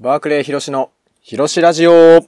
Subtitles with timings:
[0.00, 2.20] バークレー広しの広しラジオ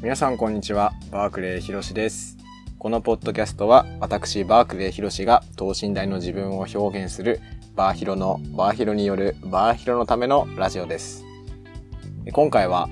[0.00, 2.36] 皆さんこんにちは、バークレー広しです。
[2.78, 7.40] このポッドキャストは私バークレー広しが等身大の自分を表現する
[7.74, 11.24] バーヒロのバーヒロによるバーヒロのためのラジオです。
[12.32, 12.88] 今回は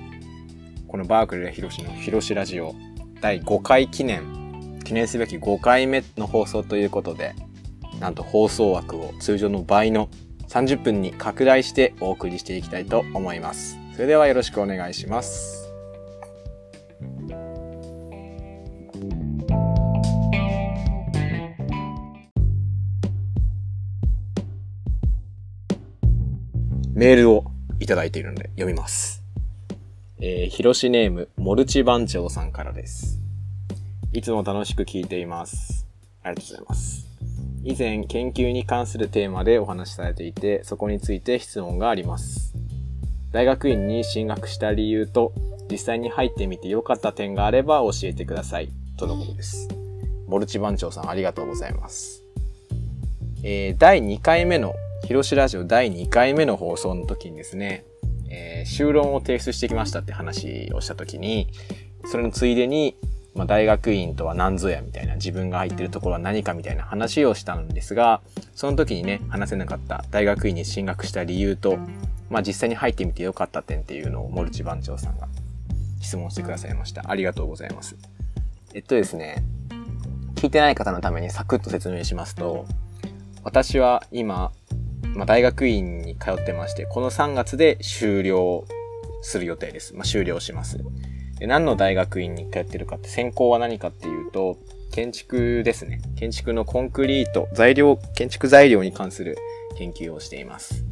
[0.89, 2.75] このバークレー広しの広しラジオ
[3.21, 4.40] 第5回記念
[4.83, 7.33] 記念すべき5回目の放送ということで
[7.99, 10.09] なんと放送枠を通常の倍の
[10.47, 13.77] 30分に拡大してお送りしていきたいと思います。
[13.93, 15.71] それではよろしくお願いします。
[26.93, 27.45] メールを
[27.79, 29.23] いただいているので読みます。
[30.19, 33.19] えー、広しネーム、モルチ番長さんからです。
[34.13, 35.87] いつも楽しく聞いています。
[36.21, 37.07] ありがとうございます。
[37.63, 42.53] 以前、研究に関するテーマでお話しされていて、そこについて質問があります。
[43.31, 45.31] 大学院に進学した理由と、
[45.71, 48.69] 実際に入ってみて良かった点があれば教えてください。
[48.97, 49.69] とのことです。
[50.27, 52.21] モルチ番長さんありがとうございます。
[53.43, 57.85] えー、第2回目の、広しラジオ第2回目の放送の時にですね、
[58.29, 61.47] えー、修論を提出してきましたって話をした時に、
[62.07, 62.97] それのついでに、
[63.33, 68.21] まあ、大学院とは何ぞやみたいな自分が入ってるところは何かみたいな話をしたんですが、
[68.55, 71.77] その時にね、話せなかった大学院に進学した理由と、
[72.29, 75.27] まあ、実際に入ってみてよかった点っていうのをモルチ番長さんが
[76.01, 77.09] 質問してくださいました。
[77.09, 77.95] ありがとうございます。
[78.73, 79.43] えっとですね、
[80.35, 82.65] 聞いてない方のためにサクッと説明しますと、
[83.43, 84.51] 私は今、
[85.15, 88.65] まあ、大学院に通ってまして、この3月で終了
[89.21, 89.93] する予定です。
[89.95, 90.79] まあ、終了します。
[91.41, 94.59] で何の大学院に通ってるかって、専攻は何かっていうと、
[94.91, 95.99] 建築ですね。
[96.15, 99.39] 建築のコンクリート、材料、建築材料に関する
[99.75, 100.85] 研究をしています。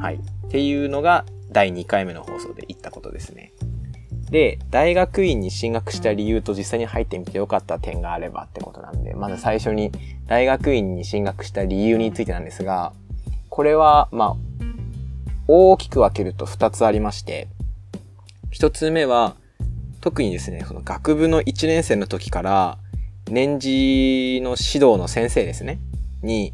[0.00, 0.16] はい。
[0.16, 3.52] っていうのが第2回目の放送で言ったことですね。
[4.32, 9.92] で、大学院に進学した理由と実際に入ってみてよかった点があればってことなんで、まず最初に
[10.26, 12.92] 大学院に進学した理由についてなんですが、
[13.48, 14.36] これは、まあ、
[15.46, 17.46] 大きく分けると2つありまして、
[18.52, 19.36] 1つ目は、
[20.00, 22.78] 特にですね、その学部の1年生の時から、
[23.30, 25.80] 年次の指導の先生ですね、
[26.22, 26.52] に、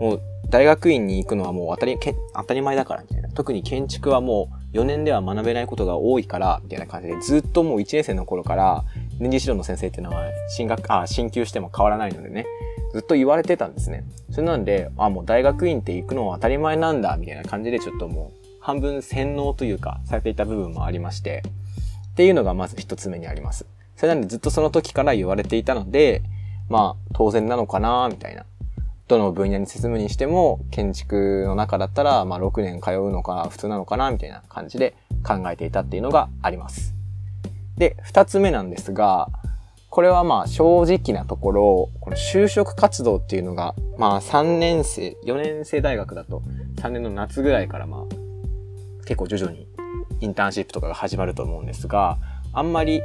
[0.00, 0.20] もう
[0.50, 3.30] 大学院に行くのはもう当たり、け当たり前だからみたいな。
[3.30, 8.84] 特に建築はもう4年では学べないことが多いから、みたいな感じで、ずっともう1年生の頃から、
[9.18, 12.46] 年次指導の先生っていうのは、進学、あ、進級しても変わらないのでね、
[12.92, 14.04] ずっと言われてたんですね。
[14.30, 21.42] それなんで、あ、もう大学院って行くのは当たり前なんだ、みたいな感じでちょっともう、半分洗脳というか、されていた部分もありまして、
[22.12, 23.66] っていうのがまず一つ目にあります。
[23.96, 26.22] それなんでずっとその時から言われていたので、
[26.68, 28.46] まあ、当然なのかな、みたいな。
[29.08, 34.94] どの分野に進むにしても、建築の中だったら、まあ、6年通うのか普通なのかな、みたいな感じで
[35.26, 36.94] 考えていたっていうのがあります。
[37.76, 39.28] で、二つ目なんですが、
[39.90, 46.42] これはまあ正直なところ、この就職活動っていうのが、まあ3年生、4年生大学だと
[46.76, 48.21] 3年の夏ぐらいからまあ
[49.06, 49.66] 結構徐々に
[50.20, 52.18] インターンシップとかが始まると思うんですが、
[52.52, 53.02] あんまり、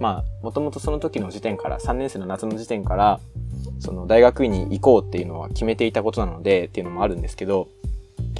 [0.00, 3.20] まあもともとその時の時点から、3年生の夏の時点から、
[3.80, 7.68] その大学院に行こうっていうのは決めていたことなのでっていうのもあるんですけど、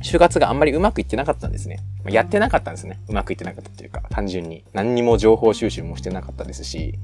[0.03, 1.79] 就活があんまりうまくいってなかったんですね。
[2.09, 2.99] やってなかったんですね。
[3.09, 4.65] うまくいってなかったっていうか、単純に。
[4.73, 6.99] 何にも情報収集もしてなかったですし、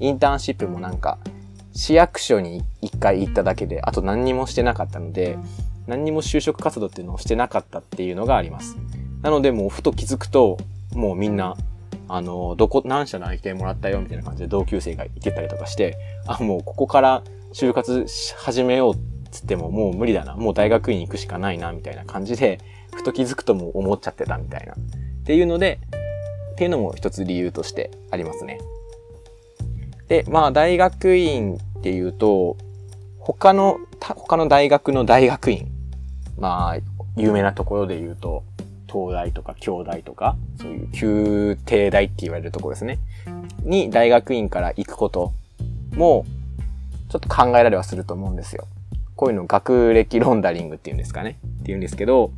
[0.00, 1.18] インターンシップもなんか、
[1.72, 5.38] 市役所に一回行っただけで、あと何にもしてなかったので、
[5.86, 8.76] 何にも就職活動っていうのをしてなかったっていうのがあります。
[9.22, 10.58] なので、もうふと気づくと、
[10.94, 11.56] もうみんな、
[12.08, 17.22] あの、どこ、何社内定もらったよみたいな感じで同級生がいてたりとかして、あ、もうここから
[17.52, 18.98] 就活始めようっ
[19.30, 20.34] つってももう無理だな。
[20.34, 22.58] もう大学院行くしかないな、みたいな感じで、
[22.94, 24.72] ふと気づくともう思っちゃってたみたいな。
[24.72, 24.76] っ
[25.24, 25.78] ていうので、
[26.52, 28.58] っていうのも一つ理由としてありますね。
[30.08, 32.56] で、まあ大学院っていうと、
[33.18, 35.70] 他の、他の大学の大学院、
[36.38, 36.76] まあ、
[37.16, 38.42] 有名なところで言うと、
[38.90, 42.98] 東大とか京大とか、そういう旧帝大って言われるところですね。
[43.62, 45.32] に大学院から行くこと
[45.94, 46.24] も、
[47.08, 48.66] ちょっと考えられはすると思うんですよ。
[49.16, 51.38] こういうの学歴ロンダリングっていうんですかね。
[51.60, 52.32] っていうんですけど、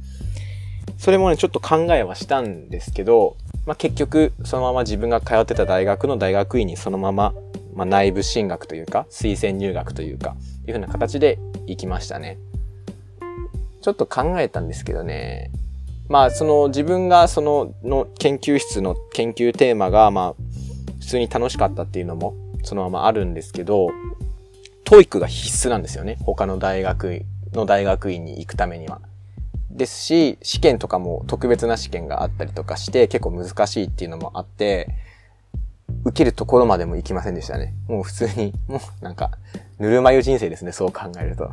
[0.98, 7.34] それもね、ちょっと考えはしたんですけど、まあ、結局、そのまま自分が通ってた大学の大学院にそのまま、
[7.74, 12.38] まあ、内部進学というか、推薦入学というか、いうふうな形で行きましたね。
[13.80, 15.50] ちょっと考えたんですけどね、
[16.12, 20.42] まあ、その自分がそのの研究室の研究テーマが、まあ、
[21.00, 23.88] 普通に楽しかったっていうのも、そのままあるんですけど、
[24.84, 26.18] TOEIC が必須なんですよね。
[26.20, 27.22] 他の大学
[27.54, 29.00] の大学院に行くためには。
[29.70, 34.88] ですし、試験とかも特別な試験があったりとかして結構難しいっていうのもあって、
[36.04, 37.72] 受けるところまでも行きませんでしたね。
[37.88, 39.30] もう普通に、もうなんか、
[39.78, 41.50] ぬるま湯人生ですね、そう考えると。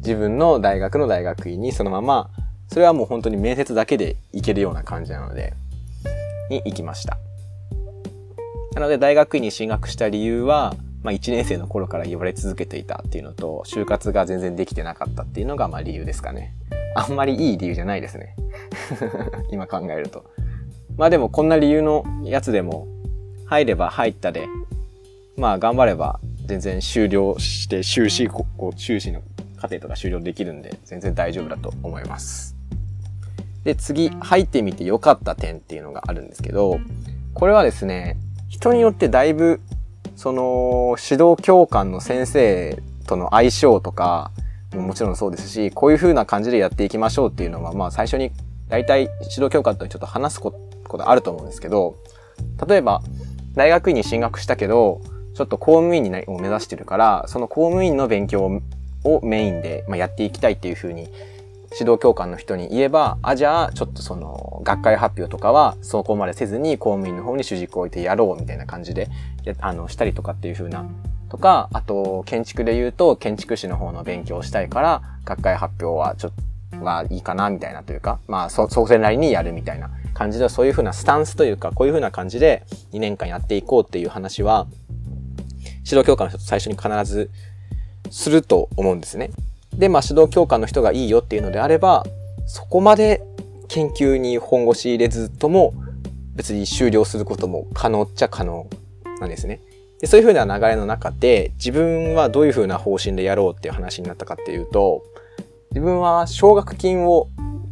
[0.00, 2.30] 自分の大学の大学院にそのまま、
[2.68, 5.54] それはもう本当に面接だけで行けるような感じなので、
[6.50, 7.18] に行きました。
[8.74, 16.54] なので大学院に進学した理由は、まあ1年生の頃から言われ続けていたっていうのと、就活が全然できてなかったっていうのがまあ理由ですかね。
[16.94, 18.34] あんまりいい理由じゃないですね。
[19.50, 20.24] 今考えると。
[20.96, 22.86] まあでもこんな理由のやつでも、
[23.46, 24.48] 入れば入ったで、
[25.36, 29.22] まあ頑張れば全然終了して修士、こう修士の
[29.56, 32.55] 過程とか終了できるんで、全然大丈夫だと思います。
[33.66, 36.78] で、次、入ってみて良かった点っていうのがあるんですけど、
[37.34, 38.16] これはですね、
[38.48, 39.60] 人によってだいぶ、
[40.14, 44.30] その、指導教官の先生との相性とか、
[44.72, 48.30] もちろんそうですし、こういう風な感じでやっていきましょうっていうのは、まあ最初に
[48.68, 50.52] 大体指導教官とちょっと話すこ
[50.88, 51.96] とあると思うんですけど、
[52.68, 53.02] 例えば、
[53.56, 55.00] 大学院に進学したけど、
[55.34, 58.60] ちょっと公務員にを目指してるから、その公務員の勉強
[59.02, 61.08] をメインで、まあ、やっていきたいっていう風に、
[61.72, 69.08] 指導教官の人に言えば、あ、じゃあ、ちょっとその、学会発表とかは、そこまでせずに公務員の方に主軸を置いてやろうみたいな感じで、
[69.60, 70.86] あの、したりとかっていう風な、
[71.28, 84.66] とか、あと、建築で言うと、建築士の方の勉強をしたいから、学会発表はちょっと、はいいかな、みたいなというか、まあ、そ、それなりにやるみたいな感じで、そういう風なスタンスというか、こういう風な感じで2年間やっていこうっていう話は、
[85.84, 87.30] 指導教官の人と最初に必ず
[88.10, 89.30] すると思うんですね。
[89.76, 92.04] で、まあ指導教官の人がいいよっていうのであれば、
[92.46, 93.22] そこまで
[93.68, 95.74] 研究に本腰入れずとも
[96.34, 98.68] 別に終了することも可能っちゃ可能
[99.20, 99.60] なんですね。
[100.00, 105.02] でそういう風な流れの中で自分はどういう風な方針でやろうっていう話になったかっていうと、
[105.70, 107.28] 自分は奨学金を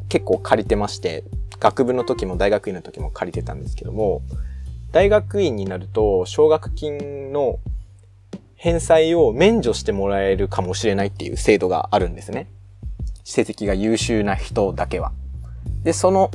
[0.08, 1.24] 結構借りてまして、
[1.60, 4.22] 学部の時も大学院の時も借りてたんですけども、
[4.92, 7.58] 大学院になると奨学金の
[8.64, 12.49] 返済を免除してもらえるかもしれないっていう制度があるんですね。
[13.22, 15.12] 成績が優秀な人だけは。
[15.82, 16.31] で、その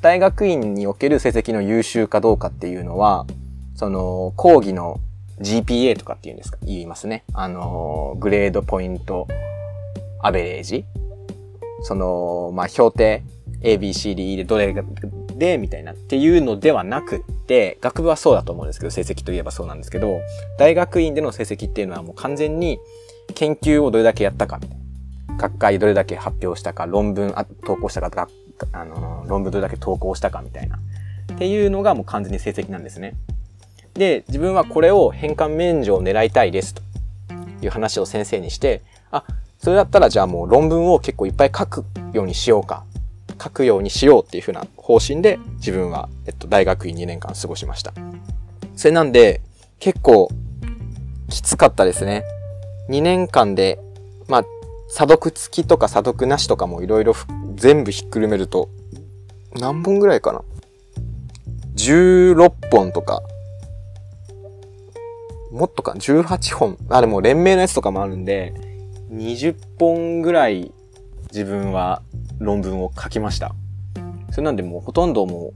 [0.00, 3.26] 大学院における成績の優秀かどうかっていうのは、
[3.74, 5.00] その講義の
[5.40, 6.56] GPA とかっていうんですか？
[6.62, 7.24] 言いますね。
[7.34, 9.28] あの、グレードポイント
[10.22, 10.86] アベレージ
[11.82, 13.22] その、まあ、評定
[13.60, 14.72] A, B, C, D でどれ
[15.40, 20.20] で、みたいなっていうのではなくって、学部はそうだと思うんですけど、成績といえばそうなんですけど、
[20.58, 22.78] 大学院での成績っていうのはもう完全に
[23.34, 24.60] 研究をどれだけやったか、
[25.38, 28.28] 学会どれだけ発表したか、論文あ投稿したか、
[28.72, 30.78] あの、論文どれだけ投稿したかみたいな。
[31.32, 33.14] っていうのがもう完全に成績なんですね。
[33.94, 36.82] で、自分はこれを返還免除を狙いたいですと
[37.62, 39.24] いう話を先生にして、あ、
[39.58, 42.84] それだったらじゃあもう論文を結構いっぱい書くようにしようか
[43.42, 47.92] 書くようにしようっていう風な方針で自分は、えっと、大学院2年間過ごしました。
[48.76, 49.40] それなんで、
[49.78, 50.28] 結構、
[51.30, 52.24] きつかったですね。
[52.88, 53.78] 2年間で、
[54.28, 54.44] まあ、
[54.88, 57.14] 査読付きとか査読なしとかもいろいろ
[57.54, 58.68] 全部ひっくるめると、
[59.54, 60.42] 何本ぐらいかな
[61.76, 63.22] ?16 本とか、
[65.50, 66.78] もっとか、18本。
[66.88, 68.54] あ、でも連名のやつとかもあるんで、
[69.12, 70.72] 20本ぐらい
[71.32, 72.02] 自分は
[72.38, 73.54] 論文を書きました。
[74.30, 75.52] それなんでもうほとんども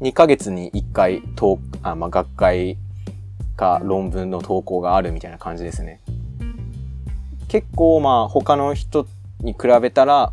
[0.00, 2.78] う2ヶ月に1回投あ、まあ、学会
[3.56, 6.00] か論文の投稿があるみたいな感じですね。
[7.48, 9.06] 結構まあ他の人
[9.40, 10.32] に比べたら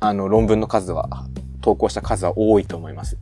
[0.00, 1.08] あの論文の数は
[1.62, 3.16] 投稿した数は多いと思います。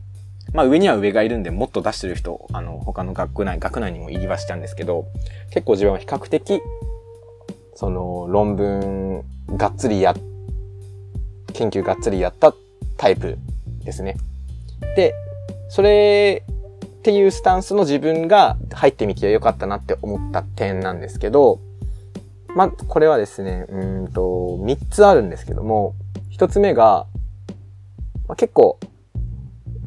[0.53, 5.07] まあ上には上がいるんでもっと出してる人、あの他の学内、学内にも入りはしたんですけど、
[5.51, 6.61] 結構自分は比較的
[7.75, 9.23] その論文
[9.57, 10.32] がっつりやって
[11.53, 12.53] 研究がっつりやった
[12.97, 13.37] タイプ
[13.83, 14.17] ですね。
[14.95, 15.13] で、
[15.69, 21.59] それっていうスタンスの自分が入ってみてよかったなって思った点なんですけど、
[22.55, 25.95] まあ、これはですね、うんと、三つあるんですけども、
[26.29, 27.07] 一つ目が、
[28.27, 28.79] ま、結構、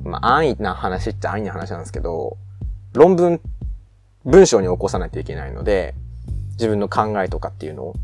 [0.04, 2.36] まあ、安易な話っちゃ安易な話なんですけど、
[2.92, 3.40] 論文、
[4.24, 5.94] 文章に起こさないといけないので、
[6.52, 7.94] 自分の考えとかっていうのを。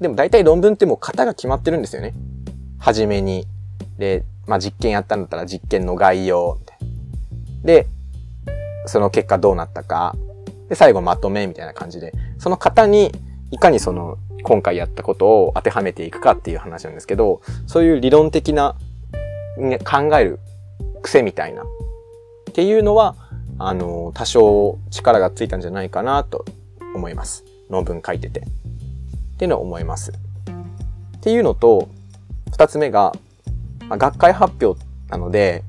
[0.00, 2.12] でも大体論文ってもう型が決まってるんですよね。
[2.78, 3.46] はじめに。
[3.98, 6.58] で、まあ、実験やったんだったら実験の概要。
[7.64, 7.86] で、
[8.86, 10.14] その結果どうなったか。
[10.68, 13.12] で、最後まとめみたいな感じで、その型に
[13.50, 18.76] いかにその今回やったことを当てはめていくかっていう話なんですけど、そういう理論的な、
[19.58, 20.38] ね、考える
[21.02, 21.66] 癖みたいなっ
[22.54, 23.16] ていうのは、
[23.58, 26.44] あの、多少力がついたんじゃないかなと
[26.94, 27.44] 思います。
[27.68, 28.40] 論文書いてて。
[28.40, 28.44] っ
[29.38, 30.12] ていうのは思います。
[30.12, 31.88] っていうのと、
[32.52, 33.12] 二つ目が、
[33.88, 35.64] まあ、学会発表なので、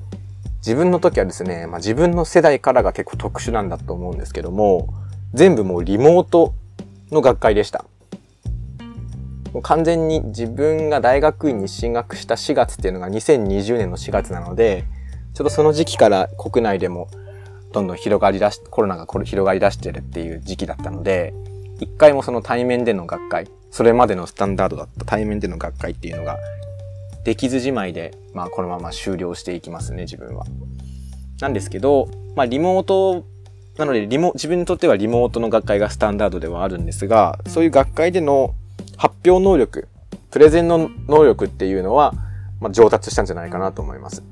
[0.58, 4.88] 自分の時はですね、まあ、自分の世代からが結構特殊なんだと思うんですけども、
[5.32, 6.54] 全部もうリモート
[7.10, 7.84] の学会でした。
[9.52, 14.84] もう完全に自分が大学院に進学した4月っていうのが2020年の4月なので、
[15.34, 17.08] ちょっとその時期から国内でも
[17.72, 21.32] どんどん広がり出し、コロナが広がり出してるっていう時期だったので、
[21.80, 26.36] 一回もその対面での学会、それまでのスタンダードだった対面での学会っていうのが、
[27.24, 30.46] できずじまいで、まあこのまま終了していきますね、自分は。
[31.40, 33.24] なんですけど、まあリモート、
[33.76, 38.54] なのでリモ、自分にとってはリモートの学会がスタンダードではあるんですが、そういう学会での
[38.96, 39.88] 発表能力、
[40.30, 42.14] プレゼンの能力っていうのは、
[42.60, 44.22] まあ、上達したんじゃないかなと思います。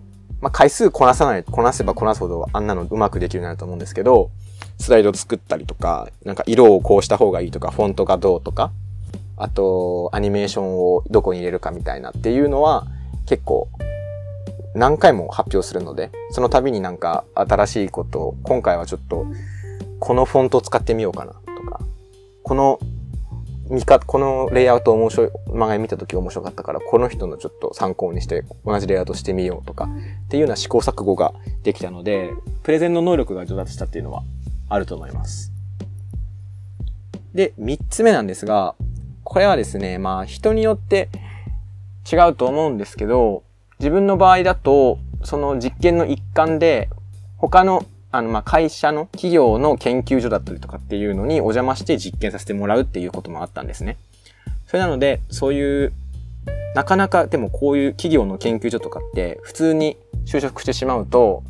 [0.40, 4.30] まあ、回数こなさない、こなせばこなすほどあんなのうまくできるようになると思うんですけど、
[4.78, 8.71] スライド作ったりとか、なんか色をこうした方がいいとか、フォントがどうとか、
[9.38, 12.87] あと、アニメーションをどこに入れるかみたいなっていうのは、
[13.26, 13.68] 結構、
[14.75, 19.26] 何回も発表するので、その度になんか新しいことを、今回はちょっと、
[20.00, 21.80] このフォントを使ってみようかなとか、
[22.42, 22.78] この
[23.71, 29.88] 見か、このレイアウト面白い、漫画見た時面白かったから、この人のちょっと参考にして同じレイアウトしてみようとか、
[30.26, 32.30] っていうような試行錯誤ができたので、
[32.62, 34.23] プレゼンの能力が上達したっていうのは
[34.71, 35.52] あると思います。
[37.35, 38.75] で、三つ目なんですが、
[39.28, 41.11] これはですね、まあ人によって
[42.11, 43.42] 違うと思うんですけど、
[43.78, 46.88] 自分の場合だと、その実験の一環で、
[47.37, 53.99] 他のあの、ま、会社の企業の研究所だったりとかっていうのにお邪魔して実験させてもらうっていうこともあったんですね。
[54.66, 55.92] それなので、そういう、
[56.75, 61.42] なかなかでもこういう企業の研究所とかって普通に就職してしまうと、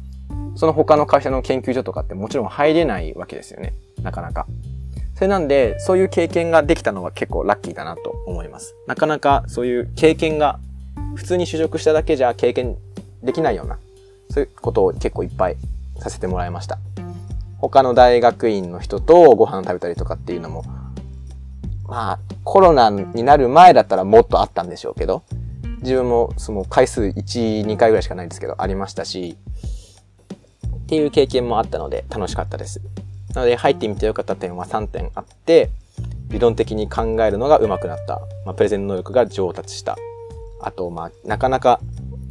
[0.56, 3.72] その他の会社の研究所とかってもちろん入れないわけですよね。
[4.02, 4.48] なかなか。
[5.18, 8.76] それなんで、そういう経験ができたのは結構ラッキーだなと思います。
[8.86, 10.60] なかなかそういう経験が
[11.16, 12.76] 普通に就職しただけじゃ経験
[13.24, 13.80] できないような、
[14.30, 15.56] そういうことを結構いっぱい
[15.98, 16.78] させてもらいました。
[17.56, 20.62] 他の大学院の人とご飯食べたりとかっていうのも、
[21.88, 25.24] まあ、コロナになる前だったらもっとあったんでしょうけど、
[25.80, 29.36] 自分もその回数1、2回ぐらいしかないですけど、ありましたし、
[30.76, 32.80] っていう経験もあったので楽しかったです。
[33.34, 35.70] なので入ってみてよかった点は3点あって、
[36.28, 38.20] 理論的に考えるのが上手くなった。
[38.44, 39.96] まあ、プレゼン能力が上達した。
[40.60, 41.80] あと、まあ、なかなか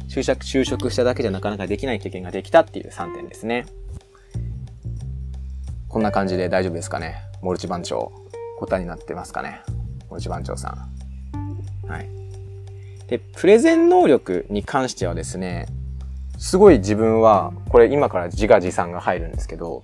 [0.08, 3.66] 就職、就職しただけじゃなかなかできない経験ができたっていう3点ですね。
[5.88, 8.12] こんな感じで大丈夫ですかねモルチ番長。
[8.58, 9.62] 答えになってますかね
[10.10, 10.70] モルチ番長さ
[11.86, 11.88] ん。
[11.88, 12.08] はい。
[13.08, 15.66] で、プレゼン能力に関してはですね、
[16.38, 19.82] すごい自分は、これ今から自画自賛が入るんですけど、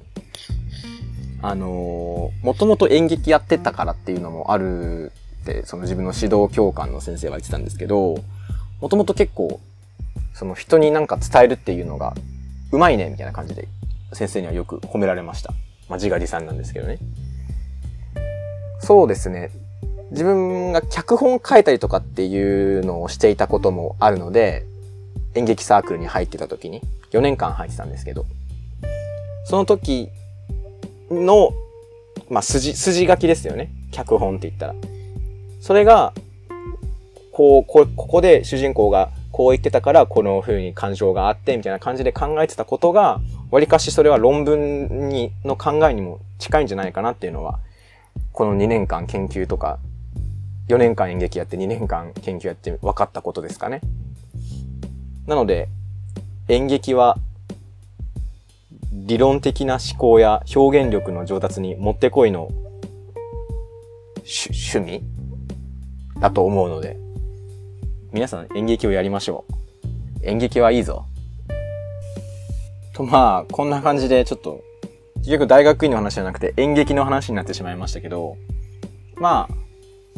[1.47, 8.17] あのー、もともと演劇やってたからっていうのもあるって、その自分の指導教官の先生は言ってたんですけど、
[8.81, 9.61] もともと結構
[10.33, 12.15] その人になんか伝えるっていうのが、
[12.73, 13.69] うまいね、みたいな感じで、
[14.15, 15.51] 先生にはよく褒められました。
[15.91, 16.99] まあ、自画自賛なんですけどね。
[18.81, 19.51] そうですね。
[20.13, 24.65] 自分が脚本書いたりとかっていうのをしていたこともあるので、
[25.35, 28.25] 演劇サークルに入ってた時に、4年間入ってたんですけど、
[29.45, 30.09] その時
[31.11, 31.51] の、
[32.29, 33.71] まあ、筋、筋書きですよね。
[33.91, 34.75] 脚本って言ったら。
[35.61, 36.13] それが、
[37.33, 43.21] こう、こ、ここで主人公がこう言ってたからこの風に感情があってみたいな感じで考えてたことが、
[43.51, 47.59] わりかしそれは論文に、の考えにも近いんじゃないかなっていうのは、
[48.33, 49.81] この2年間研究とか、
[50.69, 53.81] 4年間演劇やって2年間研究やって分かったことですかね。
[55.27, 55.69] なので、
[56.49, 57.19] 演劇は
[58.95, 62.49] 理論的な思考や表現力の上達にもってこいの
[64.19, 65.03] 趣味？
[66.21, 66.97] だと思うので、
[68.13, 69.45] 皆さん演劇をやりましょ
[70.23, 70.27] う。
[70.27, 71.05] 演劇はいいぞ。
[72.95, 74.63] と、まあ、こんな感じでちょっと、
[75.19, 78.37] 結局大学院の話じゃなくて演劇の話になってしまいましたけど、
[79.17, 79.55] まあ、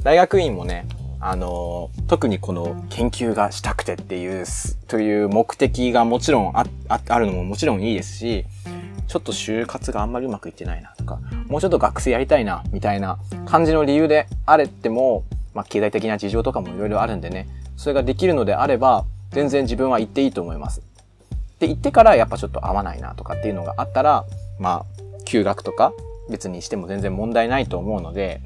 [0.03, 0.87] 大学院もね、
[1.21, 4.45] あの、特にこの研究がしたくてっていう、
[4.89, 8.45] という目的がもちろんあああるのももちろんいいですし、
[9.09, 11.19] ちょっと就活があんまりうまくいってないなとか、
[11.49, 20.83] もうちょっと学生やりたいな、みたいな感じの理由であれっても、まあ、経済的な事情とかもいろいろあるんでね、それができるのであれば、全然自分は行っていいと思います。
[21.59, 24.25] で、行ってからやっぱちょっと合わないなとかっていうのがあったら、
[24.59, 25.93] まあ、休学とか
[26.29, 28.41] 別にしても全然問題ないと思うので、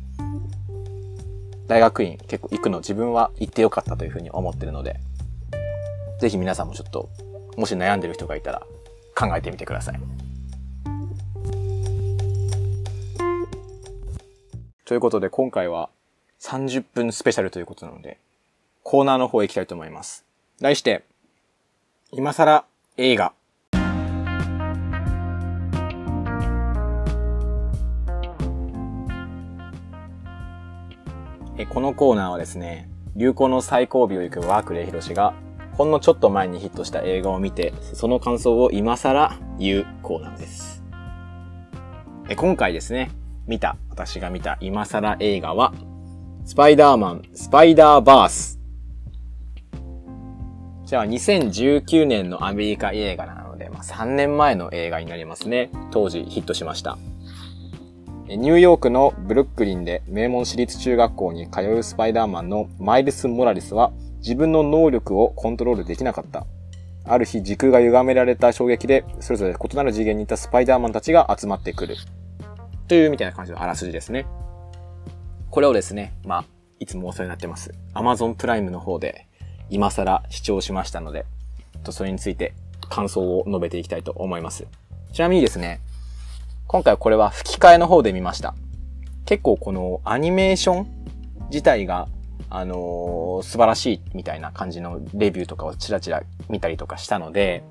[1.70, 4.98] 大学院結構行くの自分は行ってよかったというふうに思ってるので、
[6.18, 7.08] ぜひ皆さんもちょっと、
[7.56, 8.66] もし悩んでる人がいたら
[9.14, 10.00] 考えてみてください。
[14.84, 15.90] ということで今回は
[16.40, 18.18] 30分スペシャルということなので、
[18.82, 20.24] コーナーの方へ行きたいと思います。
[20.60, 21.04] 題して、
[22.10, 22.64] 今更
[22.96, 23.32] 映画。
[31.66, 35.34] このコーナーはですね、流行の最後尾を行くワークレイヒロシが、
[35.72, 40.82] ほんのちょっと前にヒットした映画を見て、その感想を今更言うコーナーです。
[42.36, 43.10] 今回ですね、
[43.46, 45.72] 見た、私が見た今更映画は、
[46.44, 48.60] スパイダーマン、スパイダーバース。
[50.84, 55.70] じゃあ2019年のアメリカ映画なので、まあ、3年前の映画になりますね。
[55.90, 56.98] 当時ヒットしました。
[58.36, 66.46] ニューヨークのブルックリンで名門私立中学校に通うスパイダーマンのマイルス・モラリスは自分の能力をコントロールできなかった。
[67.06, 71.96] ある日時空が歪められた衝撃で、それぞれ異なる次元にいたスパイダーマンたちが集まってくる。
[72.86, 74.26] というみたいな感じのあらすじですね。
[75.50, 76.44] これをですね、まあ、
[76.78, 77.74] いつもお世話になってます。
[77.94, 79.26] Amazon プライムの方で
[79.70, 81.26] 今更視聴しましたので、
[81.90, 82.54] それについて
[82.88, 84.68] 感想を述べていきたいと思います。
[85.12, 85.80] ちなみにですね、
[86.70, 88.54] 今回はこれは吹き替えの方で見ました。
[89.24, 90.86] 結構このアニメーション
[91.50, 92.06] 自体が、
[92.48, 97.64] あのー、素晴らしいみたいな感じのレビューとかをチラチラ見たりとかしたので、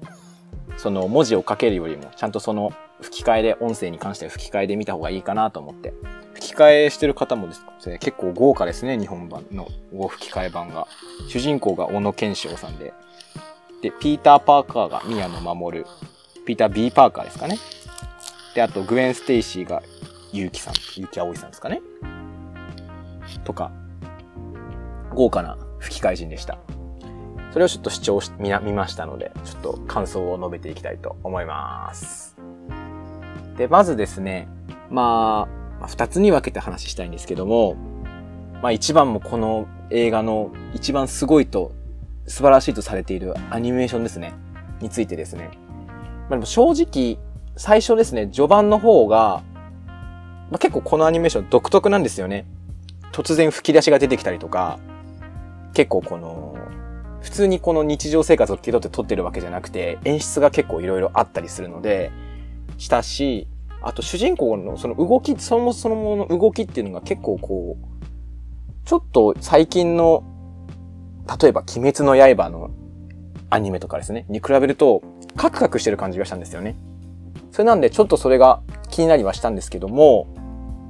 [0.76, 5.94] その文字を書けるよりも、ちゃんとその吹き替えで、音声に関して吹き替えで見た方がいいかなと思って。
[6.34, 9.70] 吹き替えしてる方もですね、結構豪華ですね、日本版の
[10.10, 10.90] 吹き替え版が。
[11.30, 12.92] 主人公が小野賢章さんで。
[13.82, 15.86] で、ピーター・パーカーが宮野真守。
[16.46, 17.58] ピーター・ B・ パーカーですかね。
[18.60, 19.82] で、あと、グウェン・ステイシーが、
[20.34, 21.82] ゆうきさん、ゆうきあおいさんですかね。
[23.46, 23.72] とか、
[25.14, 26.58] 豪華な吹き替え陣でした。
[27.54, 32.36] それをちょっと視聴し、見見ましたので、ちょっと感想を述べていきたいと思います。
[33.56, 34.50] で、まずですね、
[34.90, 35.48] ま
[35.80, 37.78] あ、二つに分けて話したいんですけども、
[38.62, 41.72] まあ一番もこの映画の一番すごいと、
[42.28, 44.34] 素晴らしいとされているアニメーションですね。
[44.82, 45.50] についてですね。
[46.28, 47.18] まあでも正直、
[47.60, 49.44] 最初ですね、序盤の方が、
[50.50, 52.46] まあ、結構このアニメーション独特なんですよね。
[53.12, 54.80] 突然吹き出しが出てきたりとか、
[55.74, 56.56] 結構この、
[57.20, 62.12] 普通にこの日常生活を気取って撮ってるわけじゃなくて、演出が結構いろいろあったりするので、
[62.78, 63.46] したし、
[63.82, 70.24] あと主人公のその動き、そのそもの動きっていうのが結構こう、ちょっと最近の、
[71.42, 72.72] 例えば鬼滅の刃の
[73.50, 75.02] アニメとかですね、に比べると、
[75.36, 76.78] カクカクしてる感じがしたんですよね。
[77.52, 80.28] それなんでちょっとそれが気になりはしたんですけども、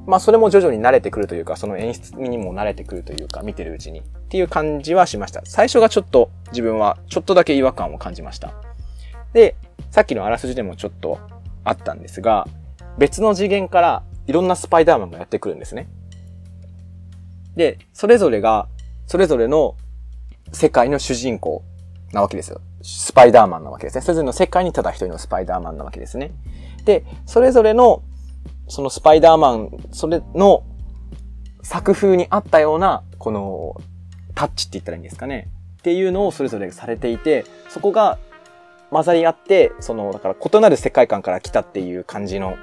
[0.08, 5.42] まあそれも徐々に慣れてくるというか、その演出にも慣れてくるというか、見てるうちにっていう感じはしました。
[5.46, 8.54] 最初がちょっと自分はちょっとだけ違和感を感じました。
[9.34, 9.56] で、
[9.92, 11.20] さっきのあらすじでもちょっと
[11.64, 12.48] あったんですが、
[12.98, 15.88] 別の次元からいろんなスパイダーマンがやってくるんですね。
[17.56, 18.68] で、それぞれが、
[19.06, 19.76] それぞれの
[20.52, 21.64] 世界の主人公
[22.14, 22.62] なわけですよ。
[22.82, 24.02] スパイダーマンなわけですね。
[24.02, 26.32] それぞれの世界にただ一人のスパイダーマンなわけですね。
[26.86, 28.04] で、それぞれの、
[28.68, 30.64] そのスパイダーマン、それの
[31.62, 33.76] 作風に合ったような、この、
[34.36, 35.50] タッチって言ったらいいんですかね。
[35.80, 38.18] っていうのをそれぞれされていて、そこが
[38.92, 42.56] 混ざり合って、その、だから異なる世界観から来たっていう感じの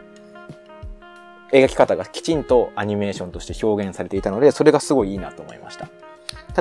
[1.53, 5.89] 描き方がきちんとアニメーションとして表現されていたので、それがすごいいいなと思いました。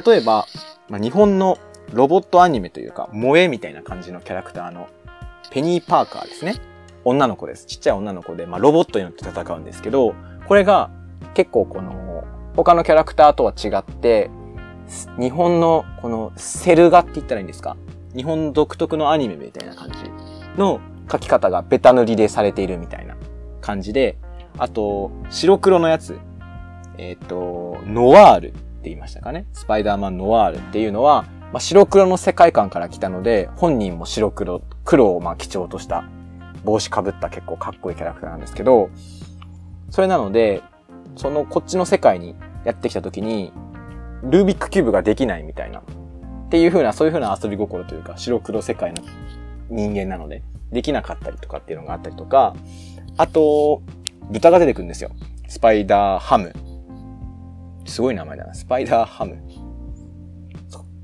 [0.01, 0.45] 例えば、
[0.89, 1.57] まあ、日本の
[1.93, 4.87] ロボットアニメというか、萌えみたいな感じのキャラクターの
[5.51, 6.55] ペニー・パーカーですね。
[7.03, 7.65] 女の子です。
[7.65, 10.15] ちっちゃい女の子で、まあ、ロボットによって戦うんですけど、
[10.47, 10.89] これが
[11.33, 12.23] 結構この、
[12.55, 14.29] 他のキャラクターとは違って、
[15.19, 17.75] 日本のこのセル画って言ったらいいんですか？
[18.15, 19.97] 日本独特のアニメみたいな感じ
[20.59, 23.15] の描き方がベタ塗りでされているみたいな
[23.61, 24.17] 感じで、
[24.57, 26.17] あと、白黒のやつ、
[26.97, 36.03] えっ、ー、と、ノワールって言いましたかねスパイダーマンノワールっていうのは、まあ、白黒の世界観から来たので、本人も白黒、黒をまあ基調とした
[36.65, 38.89] 帽子かぶった結構かっこいいキャラクターなんですけど、
[39.89, 40.61] それなので、
[41.15, 43.53] そのこっちの世界にやってきた時に、
[44.23, 45.79] ルービックキューブができないみたいな。
[45.79, 45.83] っ
[46.49, 49.01] ていう風な、そういう風な遊び心というか、白黒世界の
[49.69, 52.53] 人間なので、できなかったりとかっていうのがあったりとか、
[53.15, 53.81] あと、
[54.29, 55.11] 豚が出てくるんですよ。
[55.47, 56.51] スパイダーハム。
[57.85, 58.53] すごい名前だな。
[58.53, 59.37] スパイダーハム。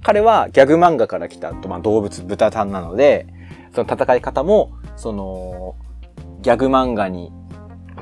[0.04, 3.28] 彼はギャグ漫画から来た、まあ、動物、豚タンなので、
[3.74, 5.76] その戦い方も、その、
[6.42, 7.32] ギャグ漫画に、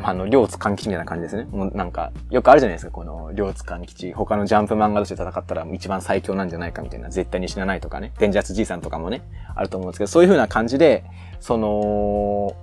[0.02, 1.46] あの、両津勘吉みたいな感じですね。
[1.52, 4.14] もうなんか、よくあるじゃないですか、この、両津勘吉。
[4.14, 8.14] 他のジャンプ漫画として戦ったら一番最強なんじゃないかみたいな、絶対に死なないとかね。
[8.18, 9.22] デンジャースじいさんとかもね、
[9.54, 11.04] あると思うんですけど、そういう風な感じで、
[11.42, 12.56] その、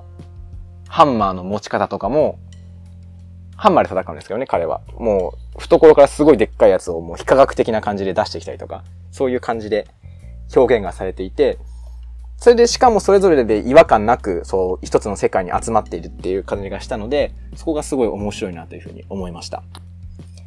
[0.88, 2.38] ハンマーの持ち方とかも、
[3.56, 4.80] ハンマーで戦うんですけどね、彼は。
[4.98, 9.86] もう、懐からすごいでっかいやつをもう非科学的な感じで出してきたりとか、そういう感じで
[10.54, 11.58] 表現がされていて、
[12.36, 19.62] それでしかもそれぞれで違和感なく、そう、一つの世界に集まっているっていう感じがしたので、そこがすごい面白いなというふうに思いました。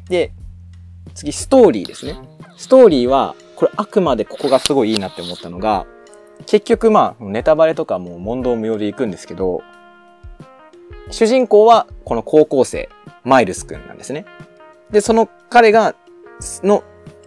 [0.08, 0.32] で、
[1.14, 2.16] 次、ストーリーですね。
[2.56, 5.84] ストーリーは、これあくまでここがすごいいいなって思ったのが、
[6.46, 9.62] 結局まあ、ネタバレとかも問答無用で行くんですけど、
[11.10, 12.88] 主人公はこの高校生、
[13.24, 14.24] マイルスくんなんですね。
[14.90, 15.94] で、その彼が、
[16.62, 16.82] の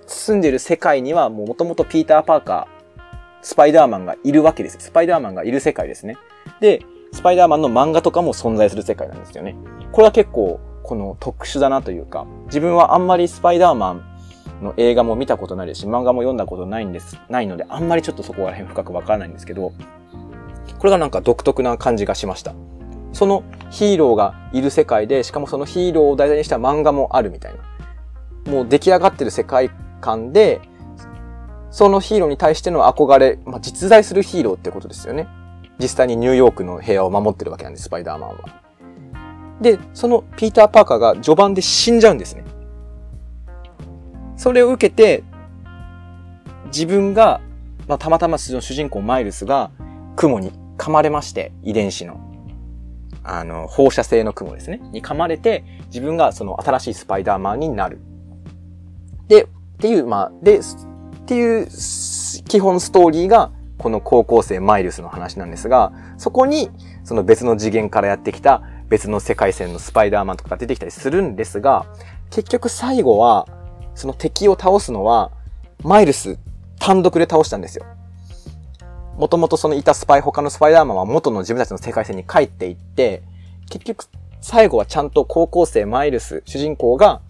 [0.07, 2.83] 住んでる世界にはもともとピーター・パーカー、
[3.41, 4.77] スパイダーマンがいるわけです。
[4.79, 6.17] スパイダーマンがいる世界ですね。
[6.61, 9.55] で、スパイダーマンの漫画とかも存在する世界なんですよね。
[9.91, 14.03] これは結構、この特殊だなというか、自分はあんまりスパイダーマン
[14.61, 19.71] の映画も見たことないですし、漫画も読んだことないんです、ないので、あんまりちょっとそこら辺深くわからないんですけど、
[20.79, 22.53] これがなんか独特な感じがしました。
[23.13, 28.51] そのヒーローがいる世界で、しかもそのヒーローを題材にした漫画もあるみたいな。
[28.51, 29.71] もう出来上がってる世界
[30.01, 30.61] 観で、
[31.71, 35.27] そのヒーローに対しての憧れ、まあ、実在するヒーローってことですよね。
[35.79, 38.37] 実際にニューヨークの部屋を守ってるわけなんです、スパイダーマンは。
[39.61, 42.43] で、そのピーター・パーカーが序盤で死んじゃうんですね。
[44.35, 45.23] それを受けて、
[46.65, 47.41] 自分が、
[47.87, 49.71] まあ、たまたま主人公マイルスが
[50.15, 52.32] 雲に噛まれまして、遺伝子の。
[53.23, 54.81] あの、放射性の雲ですね。
[54.91, 57.99] に噛まれて、自分がその新しいスパイダーマンになる。
[59.27, 59.47] で、っ
[59.79, 60.61] ていう、まあ、で、っ
[61.25, 61.67] ていう
[62.47, 66.69] 基本ストーリーが、この高校生マイルスの話なんですが、そこに、
[67.03, 71.85] その別の次元からやってきた別の世界線のスパイダーマンとかが出てきたりするんですが、
[72.29, 73.47] 結局最後は、
[73.95, 75.31] その敵を倒すのは、
[75.83, 76.37] マイルス
[76.79, 77.85] 単独で倒したんですよ。
[79.17, 83.23] もともとそのいたスパイ、他のスパイダーマンは元の自分たちの世界線に帰っていって、
[83.69, 84.05] 結局
[84.41, 87.21] 最後はちゃんと高校生マイルス、主人公が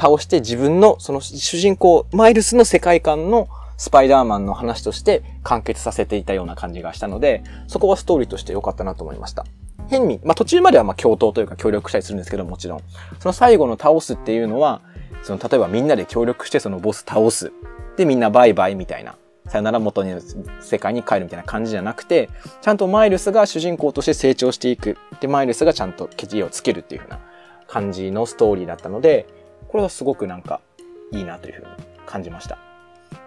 [0.00, 9.44] 倒して自分のその主人公、マイルスの世界観のスパイダーマンの話として完結させていたような感じがしたので、そこはストーリーとして良かったなと思いました。
[9.88, 12.80] 変に、まあ途中まではまあ共闘というか協力したりするんですけどもちろん。
[13.20, 14.80] その最後の倒すっていうのは、
[15.22, 17.52] その例えばみんなで協力してそのボス倒す。
[17.96, 19.16] でみんなバイバイみたいな。
[19.52, 20.14] さよなら元に
[20.62, 22.30] 世界に帰るみたいな感じじゃなくて、
[22.62, 24.96] ちゃんとマイルスが主人公として成長していく。
[25.20, 27.20] で、マイルスがちゃんとケチをつけるっていう風な
[27.68, 29.26] 感じのストーリーだったので、
[29.68, 30.62] これはすごくなんか
[31.10, 32.56] いいなという風に感じました。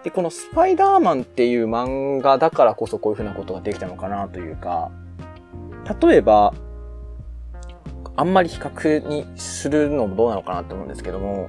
[0.02, 4.90] で、このスパイダーマンっていう漫画だからこそこういう風なことができたのかなというか、
[6.02, 6.54] 例えば、
[8.16, 11.48] あんまり比較にするのもどうなのかなと思うんですけども、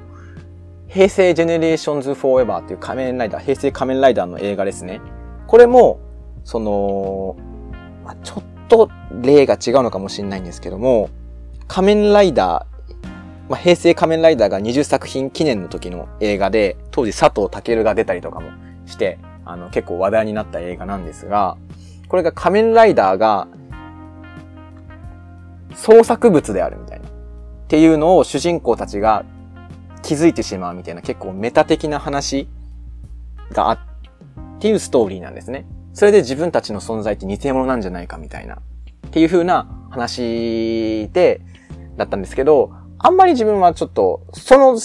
[0.87, 5.01] 平成ジェネレーションズフォーエバーっていう仮面ライダー、平成仮面ライダーの映画ですね。
[5.45, 5.99] これも、
[6.43, 7.35] その、
[8.05, 8.89] まあ、ちょっと
[9.21, 11.09] 例が違うのかもしれないんですけども、
[11.67, 13.07] 仮面ライダー、
[13.49, 18.49] まあ、平成仮面ライダーが20作品記念の時の映画で、当時佐藤健が出たりとかも
[18.85, 21.57] して、あの、結構話題になった映画なんですが、
[22.07, 23.47] これが仮面ライダーが
[25.75, 27.07] 創作物であるみたいな。
[27.07, 27.11] っ
[27.67, 29.25] ていうのを主人公たちが
[30.07, 32.47] 気づいてしまうみたいな結構メタ的な話
[33.51, 33.79] があっ
[34.59, 35.65] ていうストーリーなんですね。
[35.91, 38.55] それで自分たちの存在って偽物なんじゃないかみたいな。
[38.55, 41.41] っていう風な話で、
[41.97, 44.79] だったんですけど、あんまり自分はちょっと、その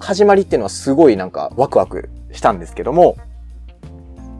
[0.00, 3.16] 始まりっていうのはすごいなんかワクワクしたんですけども、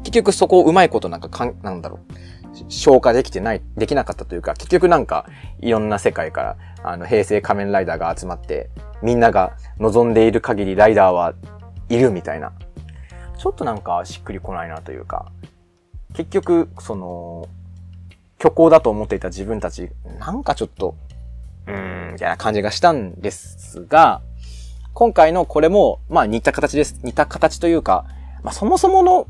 [0.02, 2.14] 結局そこをうまいことなんかかん、なんだろう。
[2.68, 5.24] 消化できてない、できなかったというか、結局なんか、
[5.60, 8.70] いろんな世界から、あの、平成仮面ライダーが集まって、
[9.02, 11.34] みんなが望んでいる限りライダーは
[11.88, 12.52] いるみたいな。
[13.38, 15.32] ちょっとなんかしっくりこないなというか、
[16.14, 17.48] 結局、その、
[18.38, 20.94] 虚構だと思っていた自分たち、なんかちょっと、
[21.66, 24.22] うーん、みたいな感じがしたんですが、
[24.92, 26.98] 今回のこれも、まあ似た形です。
[27.02, 28.06] 似た形というか、
[28.42, 29.26] まあそもそもの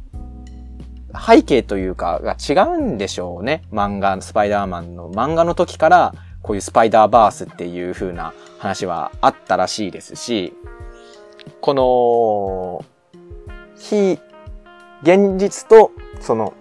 [1.14, 3.62] 背景というかが違うんでしょうね。
[3.72, 10.54] 漫画、スパイダーマンの漫画の時から、こういうスパイダーバースっていう風な話はあったらしいですし、
[11.60, 12.84] この、
[13.76, 14.18] 非、
[15.02, 16.54] 現実と、その、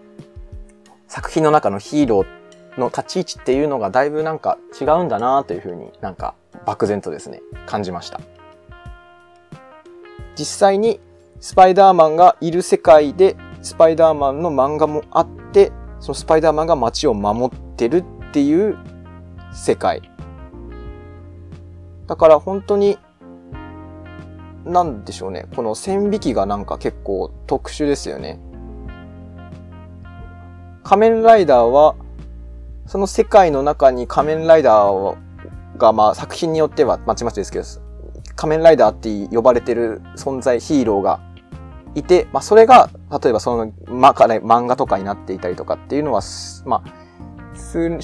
[1.08, 8.22] 作品の中のヒーローの立ち位置っていうのがだいぶなんか違うんだなという風になんか漠然とですね、感じました。
[10.36, 11.00] 実際に
[11.40, 18.78] スパイダーマンがいる世界でスパイダーマンの漫画もあって、そのスパイダーマンが街を守ってるっていう
[19.52, 20.12] 世界。
[22.08, 22.98] だから本当に、
[24.66, 25.48] なんでしょうね。
[25.56, 28.40] この線引きがなんか結構特殊ですよね。
[30.84, 31.96] 仮面ライダーは、
[32.86, 35.18] その世界の中に仮面ライダー
[35.78, 37.66] が、まあ、作品によってはまちまちですけど、
[38.36, 41.20] 仮面ライダーって呼ばれてる存在、ヒーローが
[41.94, 42.90] いて、まあ、それが、
[43.22, 46.22] 例えばその、まあ、漫画とかになっていたりとかっていうのは、
[46.66, 48.02] まあ、す、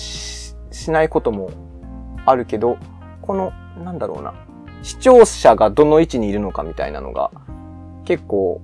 [0.76, 1.50] しないことも
[2.26, 2.78] あるけど、
[3.22, 4.34] この、なんだろうな、
[4.84, 7.32] 視聴者がどの位置にいるのかみたいなのが、
[8.04, 8.62] 結構、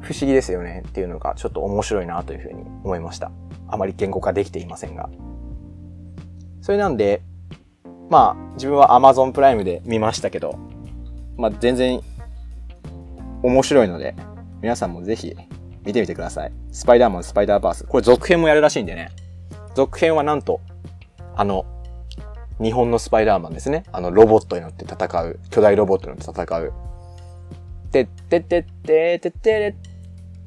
[0.00, 3.32] 不思議ですよねっていうのがちょっと面白いなというふうに思いました。
[3.66, 5.10] あまり言語化できていませんが。
[6.62, 7.22] それなんで、
[8.08, 10.58] まあ、自分は Amazon プライムで見ましたけど、
[11.36, 12.00] まあ、全然
[13.42, 14.14] 面白いので、
[14.62, 15.34] 皆さんもぜひ
[15.84, 16.52] 見てみてください。
[16.70, 17.84] スパイダーマン、スパイダーバース。
[17.84, 19.10] これ続編もやるらしいんでね。
[19.74, 20.60] 続編はなんと、
[21.38, 21.64] あの、
[22.60, 23.84] 日本のスパイダーマンですね。
[23.92, 26.72] あの、ロボットに乗って戦う、巨大ロボットに乗って戦う。
[27.92, 29.74] てってってってってってれっ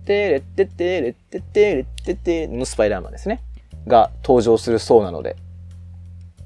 [0.04, 3.42] てれってってれってってれってってのスパイダーマンですね。
[3.88, 5.38] が登場するそうなので、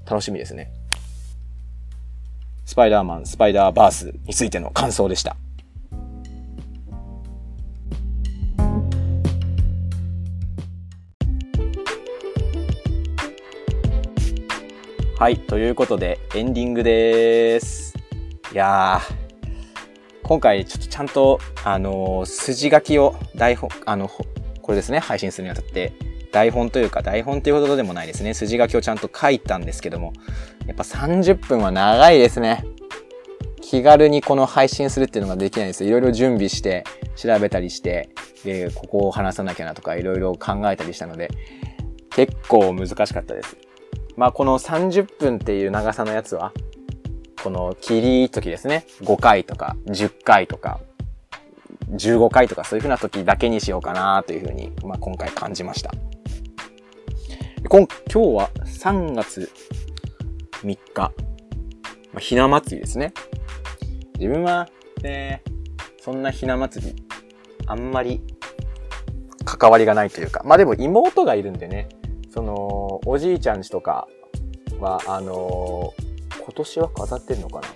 [0.06, 0.72] 楽しみですね。
[2.66, 5.38] スパイダーマン、スパイダーバースについての感想でした。
[15.18, 15.40] はい。
[15.40, 17.96] ということで、エンディングです。
[18.52, 19.16] いやー、
[20.24, 24.26] 今回ちょっとちゃんと、あのー、筋書きを台本、あの、こ
[24.74, 25.94] れですね、配信するにあたって、
[26.34, 30.12] 台本というか、台本ということでもないですね、筋書きをちゃんと書いたんですけども、
[30.68, 32.66] やっぱ30分は長いですね。
[33.62, 35.92] 気軽にこの配信するっていうのができないんですよ。
[35.92, 36.84] いろいろ準備して、
[37.16, 38.10] 調べたりして、
[38.44, 41.30] で、ここを話さなきゃなとか、いろいろ考えたりしたので、
[42.10, 43.56] 結構難しかったです。
[44.16, 46.54] まあこの30分っていう長さのやつは、
[47.44, 48.86] この切り時ですね。
[49.02, 50.80] 5回とか10回とか
[51.92, 55.92] 15回とかそういう風な時だけにしようかなという風に、まあ、今回感じました。
[57.70, 59.52] 今今日は3月
[60.62, 61.12] 3日、ま
[62.16, 63.14] あ、ひな祭りですね。
[64.18, 64.70] 自分は
[65.04, 65.44] ね、
[66.00, 66.96] そんなひな祭り、
[67.68, 68.22] あんまり
[69.44, 71.90] 関わりがないというか、まあでも妹がいるんでね、
[72.36, 74.08] その、おじいちゃんちとか
[74.80, 77.68] は、あのー、今年は飾ってんのかな？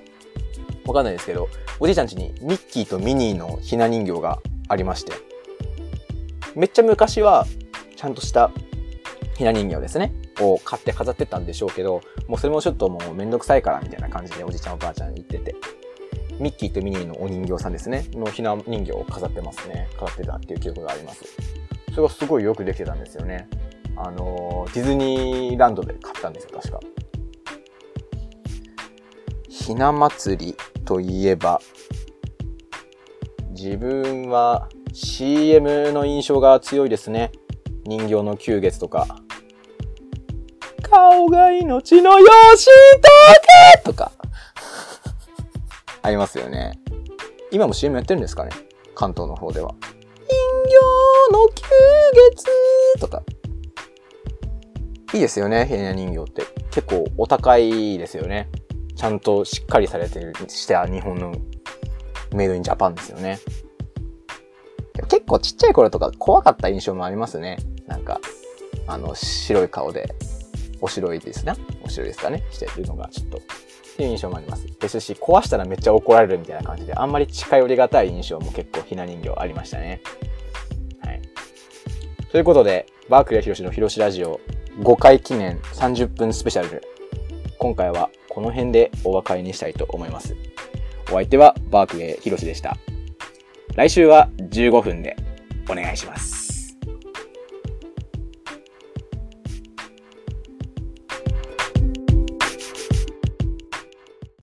[0.86, 1.48] わかんないですけど、
[1.80, 5.14] おじいちゃんちにミッキーとミニーのひな人形がありまして、
[6.56, 7.48] めっちゃ昔は、
[7.96, 8.52] ちゃんとした
[9.38, 15.56] ひな人形ですね、を買って飾ってたんでしょうけど、もうそれもちょっともうめんどくさいからみたいな感じでおじいちゃんおばあちゃんに言ってて、
[16.38, 19.88] ミッキーとミニーのお人形さんですね、のひな人形を飾ってますね。
[19.98, 21.24] 飾ってたっていう記憶があります。
[21.92, 23.48] それがすごいよくできてたんですよね。
[24.02, 26.80] あの、ディズニーランドで買ったんですよ、確か。
[29.50, 31.60] ひな祭りといえば、
[33.50, 37.34] 自分は CM の印象が強いですね。
[37.84, 39.06] 人形の九月とか。
[40.82, 42.72] 顔が命のよしと
[43.76, 44.14] けとか。
[46.02, 46.80] ありますよね。
[47.52, 48.52] 今も CM やってるんですかね？
[48.96, 49.76] 関東の方では。
[49.82, 49.90] 人
[50.70, 51.64] 形の九
[52.34, 53.22] 月とか。
[55.14, 56.44] いいですよね、ヘリナ人形って。
[56.72, 58.50] 結構お高いですよね。
[58.96, 61.34] ちゃんとしっかりされてる、して日本の
[62.34, 63.40] メイドインジャパンですよね。
[65.08, 67.58] 結構ちっちゃい頃とか怖かった印象もありますね。
[67.88, 68.20] なんか、
[68.88, 70.14] あの、白い顔で、
[70.82, 71.54] お白いですね。
[71.84, 72.44] お白いですかね。
[72.52, 73.42] してるのがちょっと、っ
[73.98, 74.66] ていう印象もあります。
[74.80, 80.02] ですし、壊したらめっちゃ怒られるみたいな感じで、あんまり近寄りがたい印象も結構ひな人形ありましたね。
[81.04, 81.22] はい。
[82.32, 84.40] ということで、バークレーヒロシのヒロシラジオ
[84.80, 86.82] 5回記念30分スペシャル。
[87.58, 90.38] 今回はこの辺でお別れにしたいと思います。
[91.10, 92.78] お相手はバークレーヒロシでした。
[93.76, 95.18] 来週は15分で
[95.70, 96.49] お願いします。